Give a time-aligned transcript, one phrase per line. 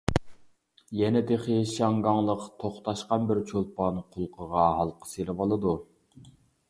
[0.99, 5.77] يەنە تېخى شياڭگاڭلىق توختاشقان بىر چولپان قۇلىقىغا ھالقا سېلىۋالىدۇ.